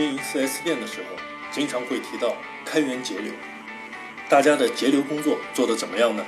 [0.00, 1.16] 经营 4S 店的时候，
[1.52, 3.30] 经常会提到开源节流。
[4.30, 6.24] 大家的节流工作做得怎么样呢？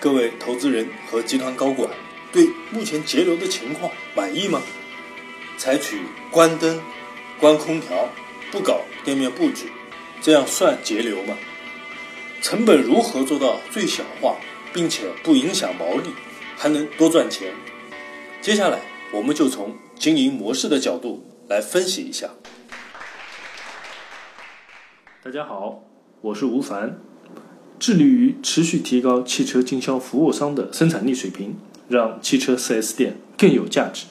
[0.00, 1.88] 各位投资人和集团高管
[2.32, 4.60] 对目前节流的情况满意吗？
[5.56, 6.00] 采取
[6.32, 6.82] 关灯、
[7.38, 8.08] 关空调、
[8.50, 9.66] 不搞店面布置，
[10.20, 11.38] 这样算节流吗？
[12.42, 14.34] 成本如何做到最小化，
[14.72, 16.10] 并且不影响毛利，
[16.56, 17.52] 还能多赚钱？
[18.42, 18.80] 接下来
[19.12, 22.30] 我们就从经营模式的角度来分析一下。
[25.24, 25.82] 大家好，
[26.20, 26.98] 我是吴凡，
[27.78, 31.56] 致力于持续提高汽车经销服务商的生产力水平，
[31.88, 34.04] 让汽车 4S 店更有价值。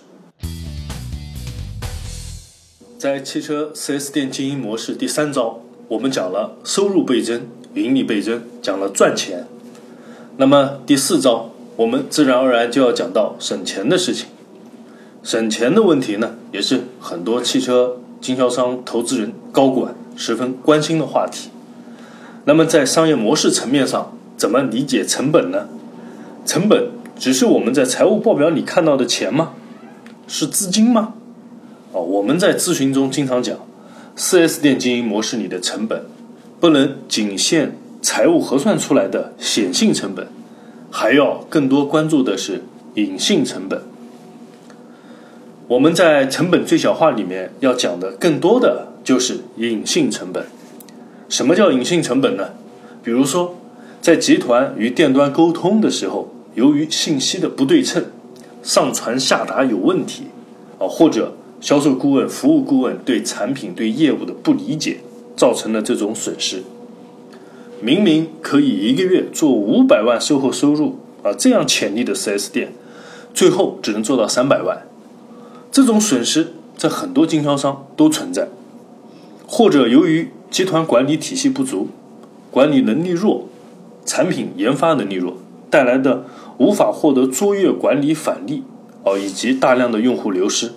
[2.98, 9.46] 在汽车 4S 店经营模式第三招，我们讲了收入倍增、盈利倍增，讲了赚钱。
[10.38, 14.30] 那么第四招，我们自然而然就要讲到省钱的事情。
[15.22, 19.94] 省钱的问题呢，也是很多汽车经销商、投资人、高管。
[20.16, 21.50] 十分关心的话题。
[22.46, 25.68] 那么，在商业模式层面上，怎么理解成本呢？
[26.46, 29.54] 成本只是我们在财务报表里看到的钱吗？
[30.28, 31.14] 是资金吗？
[31.94, 33.58] 哦，我们在咨询中经常讲
[34.18, 36.04] ，4S 店经营模式里的成本，
[36.60, 40.28] 不能仅限财务核算出来的显性成本，
[40.92, 42.64] 还要更多关注的是
[42.96, 43.82] 隐性成本。
[45.70, 48.93] 我们在成本最小化里面要讲的更多的。
[49.04, 50.46] 就是隐性成本。
[51.30, 52.50] 什么叫隐性成本呢？
[53.04, 53.56] 比如说，
[54.02, 58.06] 在集团与店端沟通的时候，由于信息的不对称，
[58.62, 60.28] 上传下达有问题，
[60.78, 65.00] 啊，或者销售顾问、服务顾问对产品、对业务的不理解，
[65.36, 66.64] 造成了这种损失。
[67.82, 72.74] 明明可以一个月做五百万售后收入啊，这样潜力的 4S 店，
[73.34, 74.86] 最后只能做到三百万。
[75.72, 78.48] 这种损失在很多经销商都存在。
[79.56, 81.90] 或者由于集团管理体系不足、
[82.50, 83.48] 管理能力弱、
[84.04, 85.38] 产品研发能力弱
[85.70, 86.26] 带来的
[86.58, 88.64] 无法获得卓越管理返利
[89.04, 90.72] 哦，以及大量的用户流失。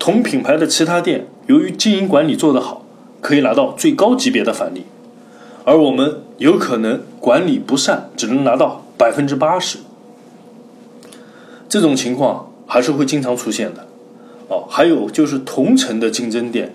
[0.00, 2.84] 同品牌的其他店由于经营管理做得好，
[3.20, 4.82] 可以拿到最高级别的返利，
[5.64, 9.78] 而我们有可能管理不善，只能拿到百分之八十。
[11.68, 13.86] 这种情况还是会经常出现的
[14.48, 14.64] 哦。
[14.68, 16.74] 还有就是同城的竞争店。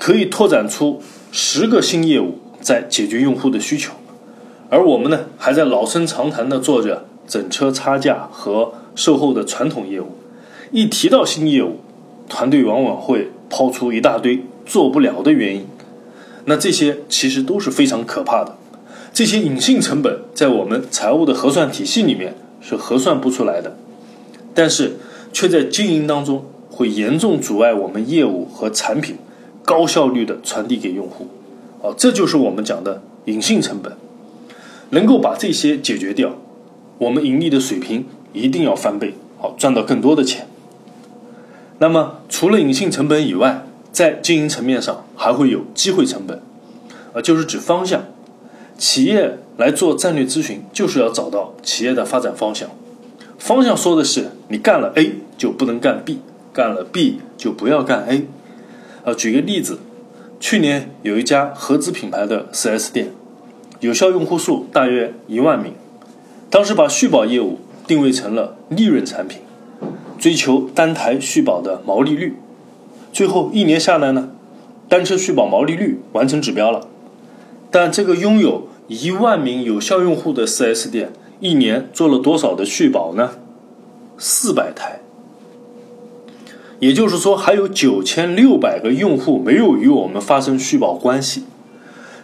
[0.00, 3.92] 可以拓展出十个新业务，在解决用户的需求，
[4.70, 10.16] 而我们呢，还在老生常谈的做着整车差价和售后的传统业务。
[10.72, 11.80] 一提到新业务，
[12.30, 15.66] 团队往往会抛出一大堆做不了的原因。
[16.46, 18.56] 那这些其实都是非常可怕的，
[19.12, 23.76] 这些隐性成本在我们财务的核算体系里面是核算不出来的，
[24.54, 24.96] 但是
[25.30, 29.18] 却在经营当中会严重阻碍我们业务和产品。
[29.64, 31.28] 高效率的传递给用户，
[31.82, 33.96] 啊，这就是我们讲的隐性成本。
[34.90, 36.34] 能够把这些解决掉，
[36.98, 40.48] 我们盈利的水平一定要翻倍，好赚到更多的钱。
[41.78, 46.42] 那么，除了隐性成本以外，在经营层面上还会有机会成本，
[47.14, 48.02] 啊，就是指方向。
[48.76, 52.68] 企业来做战略咨询，就是要找到企业的发展方向。
[53.38, 56.18] 方向说的是，你干了 A 就不能干 B，
[56.52, 58.26] 干了 B 就不要干 A。
[59.02, 59.78] 呃，举个例子，
[60.38, 63.12] 去年有一家合资品牌的 4S 店，
[63.80, 65.72] 有效用户数大约一万名，
[66.50, 69.40] 当时把续保业务定位成了利润产品，
[70.18, 72.36] 追求单台续保的毛利率，
[73.12, 74.30] 最后一年下来呢，
[74.88, 76.86] 单车续保毛利率完成指标了，
[77.70, 83.30] 但这个拥有一万名有效用户的 4S 店，一年做了多少的续保呢？
[84.18, 85.00] 四百台。
[86.80, 91.44] 也就是说，还有九千六百个用户没有与我们发生续保关系，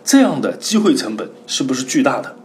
[0.03, 2.37] 这样的机会成本是不是巨大的？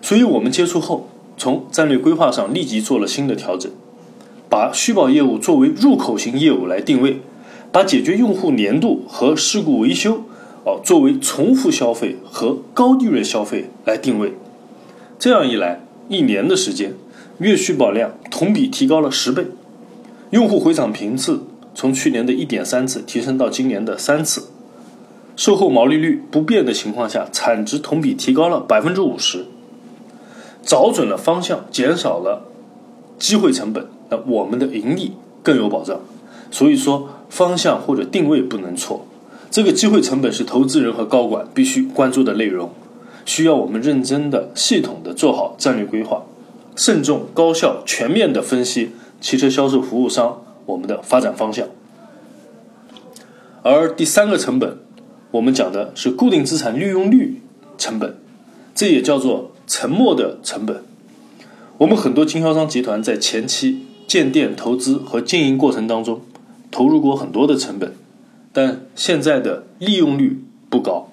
[0.00, 3.70] 所以我们接触后，从战略规划上立即做了新的调整，
[4.48, 7.20] 把续保业务作为入口型业务来定位，
[7.72, 10.22] 把解决用户年度和事故维修
[10.64, 14.34] 哦作为重复消费和高利润消费来定位。
[15.18, 16.94] 这样一来，一年的时间，
[17.38, 19.48] 月续保量同比提高了十倍。
[20.30, 21.40] 用户回访频次
[21.74, 24.48] 从去年的一点三次提升到今年的三次，
[25.36, 29.46] 售后毛利率不变的情况下，产值同比提高了百分之五十。
[30.62, 32.44] 找准了方向，减少了
[33.18, 35.98] 机会成本，那我们的盈利更有保障。
[36.50, 39.06] 所以说，方向或者定位不能错，
[39.50, 42.70] 这个机会成本是投资人和高管必须关注的内容，
[43.24, 46.22] 需要我们认真的、系统的做好战略规划，
[46.76, 48.90] 慎重、高效、全面的分析。
[49.20, 51.66] 汽车销售服务商，我们的发展方向。
[53.62, 54.78] 而第三个成本，
[55.32, 57.42] 我们讲的是固定资产利用率
[57.76, 58.16] 成本，
[58.74, 60.82] 这也叫做沉没的成本。
[61.78, 66.22] 我们很多经销商集团在前期建店投资和经营过程当中，
[66.70, 67.94] 投入过很多的成本，
[68.52, 71.10] 但现在的利用率不高，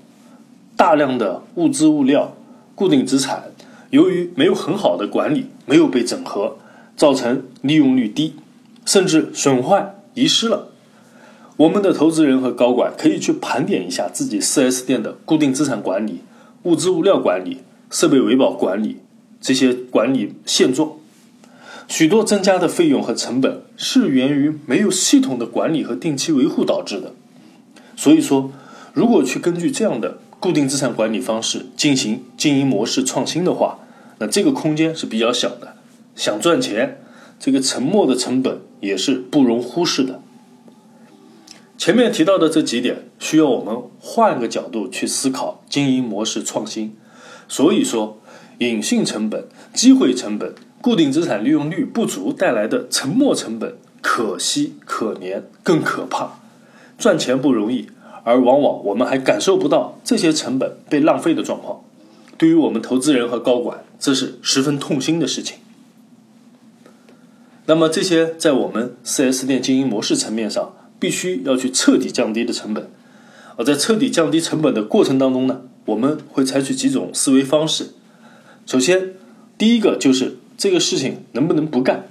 [0.78, 2.36] 大量的物资物料、
[2.74, 3.52] 固定资产，
[3.90, 6.58] 由于没有很好的管理，没有被整合，
[6.96, 8.36] 造成利用率低，
[8.86, 10.70] 甚至损坏遗失了。
[11.58, 16.22] 我们的投资人和高管可以去盘点一下自己 4S 店的固定资产管理、
[16.64, 17.60] 物资物料管理、
[17.90, 18.98] 设备维保管理。
[19.42, 20.94] 这些管理现状，
[21.88, 27.14] 许多增加的费用和成本是源于没有系统的管理和定期维护导致的。
[27.96, 28.52] 所以说，
[28.94, 33.78] 如果去根据这样的固定资产管理方式进行经营模式创新的话，
[34.18, 35.75] 那这个空间是比较小的。
[36.16, 37.02] 想赚钱，
[37.40, 40.22] 这个沉没的成本也是不容忽视的。
[41.78, 46.96] 前面提到的这几点，需要我们换个角度去思考经营模式创新。
[47.48, 48.20] 所以说。
[48.60, 56.40] 隐性成本、机会成本、固定资产利用率不足带来的沉没成本，可惜、可怜、更可怕。
[56.98, 57.90] 赚钱不容易，
[58.24, 61.82] 而往往我们还感受不到这些成本被浪费的状况。
[62.38, 65.58] 对于我们投资人和高管，这是十分痛心的事情。
[67.68, 72.90] 那么，这些在我们 4S 店经营模式层面上，必须要去彻底降低的成本。
[73.58, 77.92] 而在彻底降低成本的过程当中呢，我们会采取几种思维方式。
[78.66, 79.14] 首先，
[79.58, 82.10] 第一个就是这个事情能不能不干，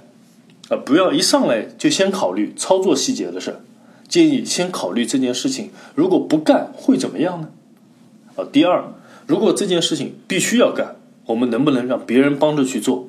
[0.69, 3.61] 啊，不要一上来就先考虑操作细节的事儿，
[4.09, 7.49] 建议先考虑这件事情如果不干会怎么样呢？
[8.35, 8.83] 啊，第二，
[9.27, 10.95] 如果这件事情必须要干，
[11.27, 13.07] 我们能不能让别人帮着去做？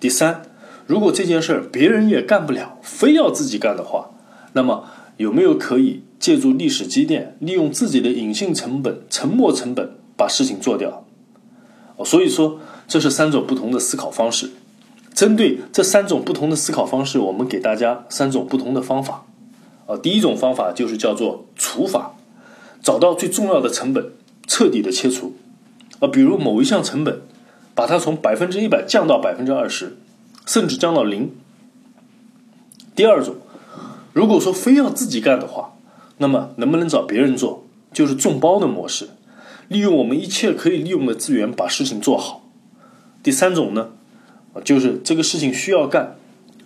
[0.00, 0.42] 第三，
[0.90, 4.10] 如果这件事儿别人也干不了，非要自己干的话，
[4.54, 4.86] 那么
[5.18, 11.06] 有没有可以借助历史积淀，利用自己的隐性成本、沉没成本把事情做掉？
[12.04, 12.58] 所以说，
[12.88, 14.50] 这是三种不同的思考方式。
[15.14, 19.26] 针对这三种不同的思考方式，我们给大家三种不同的方法。
[19.86, 22.16] 啊，第一种方法就是叫做除法，
[22.82, 24.10] 找到最重要的成本，
[24.48, 25.36] 彻底的切除。
[26.00, 27.20] 啊，比如某一项成本，
[27.76, 29.96] 把它从百分之一百降到百分之二十，
[30.50, 31.30] 甚至降到零。
[32.96, 33.36] 第二种，
[34.12, 35.76] 如果说非要自己干的话，
[36.18, 39.10] 那么能不能找别人做，就是众包的模式。
[39.68, 42.50] 利用我们一切可以利用的资源把事情做好。
[43.22, 43.90] 第三种呢，
[44.64, 46.16] 就是这个事情需要干，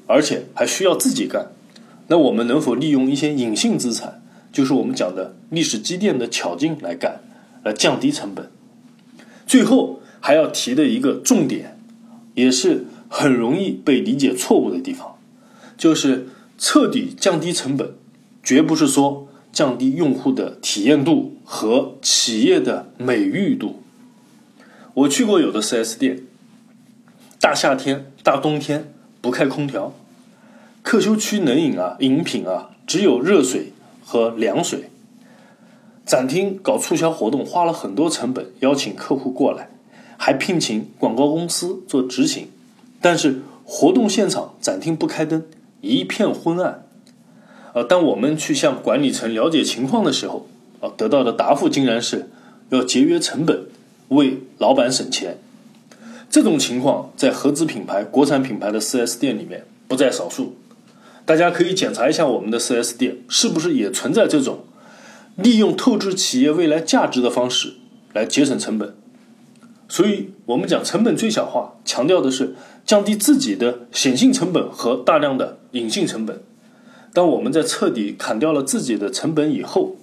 [0.07, 1.53] 而且还需要自己干。
[2.07, 7.21] 那我们能否利用一些隐性资产，就是我们讲的历史积淀的巧劲来干，
[7.63, 8.51] 来降低成本？
[9.47, 11.79] 最后还要提的一个重点，
[12.33, 15.19] 也是很容易被理解错误的地方，
[15.77, 16.29] 就是
[16.59, 17.95] 彻底降低成本，
[18.43, 19.29] 绝不是说。
[19.55, 23.81] 降低用户的体验度和企业的美誉度。
[24.95, 26.25] 我去过有的 4S 店，
[27.41, 29.95] 大夏天、大冬天不开空调，
[30.83, 33.73] 客休区冷饮啊、饮品啊，只有热水
[34.05, 34.91] 和凉水。
[36.05, 39.71] 展厅搞促销活动，花了很多成本邀请客户过来，
[40.17, 42.49] 还聘请广告公司做执行，
[43.05, 45.45] 但是活动现场展厅不开灯，
[45.83, 46.87] 一片昏暗。
[47.75, 50.49] 呃，当我们去向管理层了解情况的时候，
[50.81, 52.31] 啊，得到的答复竟然是
[52.70, 53.67] 要节约成本，
[54.08, 55.37] 为老板省钱。
[56.31, 60.56] 这种情况在合资品牌、国产品牌的 4S 店里面不在少数。
[61.27, 64.61] 大家可以检查一下我们的 4S 店是不是也存在这种
[65.37, 67.75] 利用透支企业未来价值的方式
[68.15, 68.94] 来节省成本。
[69.88, 72.55] 所以，我们讲成本最小化，强调的是
[72.86, 76.43] 降低自己的显性成本和大量的隐性成本。
[77.12, 79.96] 当我们在彻底砍掉了自己的成本以后，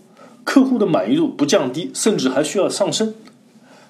[0.43, 3.13] 客户的满意度不降低，甚至还需要上升，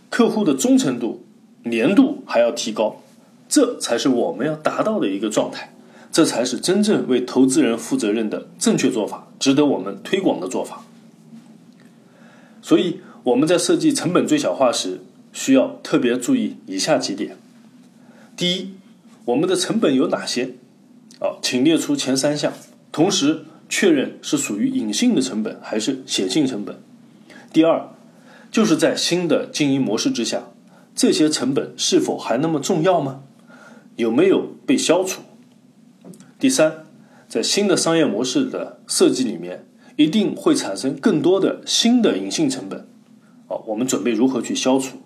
[0.10, 1.24] 客户的忠诚度、
[1.66, 3.02] 粘度还要提高，
[3.48, 5.74] 这才是我们要达到的一个状态，
[6.12, 10.84] 这才是真正为投资人负责任的正确做法，值得我们推广的做法。
[12.62, 15.02] 所以我们在设计成本最小化时，
[15.34, 17.38] 需要特别注意以下几点：
[18.36, 18.72] 第一，
[19.26, 20.56] 我们的成本有哪些？
[21.20, 22.52] 啊，请列出前三项。
[22.92, 26.78] 同时确认是属于隐性的成本还是显性成本。
[27.54, 27.90] 第二，
[28.52, 30.52] 就是在新的经营模式之下，
[30.94, 33.24] 这些成本是否还那么重要吗？
[33.96, 35.22] 有没有被消除？
[36.38, 36.86] 第三，
[37.30, 42.86] 在新的商业模式的设计里面，一定会产生更多的新的隐性成本。
[43.48, 44.98] 好，我们准备如何去消除？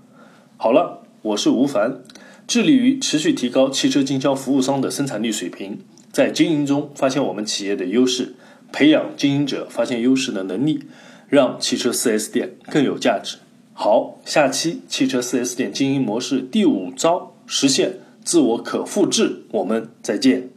[0.57, 2.01] 好了，我是吴凡，
[2.49, 8.35] 致力于持续提高汽车经销服务商的生产力水平，在经营中发现我们企业的优势，
[8.73, 10.81] 培养经营者发现优势的能力，
[11.29, 13.37] 让汽车 4S 店更有价值。
[13.75, 20.49] 好，下期汽车 4S 店经营模式第五招实现自我可复制，我们再见。